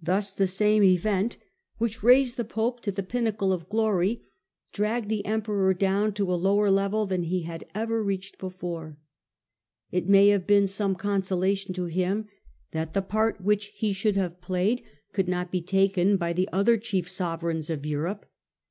[0.00, 1.36] Thus the same event
[1.76, 1.98] which.
[1.98, 3.68] Digitized by VjOOQIC PONTIPICATB OF UrBAN IL I69 raised the pope to the pinnacle of
[3.68, 4.22] glory,
[4.72, 8.98] dragged the emperor down to a lower level than he had ever reached before.
[9.90, 12.28] It may have been some consolation to him
[12.70, 14.80] that the part which he should have played
[15.12, 18.24] could not be taken by the other chief sovereigns of Europe.